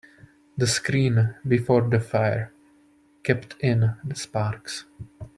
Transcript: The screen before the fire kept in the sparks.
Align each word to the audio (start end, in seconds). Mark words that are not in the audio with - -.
The 0.57 0.65
screen 0.65 1.35
before 1.47 1.87
the 1.87 1.99
fire 1.99 2.51
kept 3.21 3.55
in 3.61 3.81
the 4.03 4.15
sparks. 4.15 4.85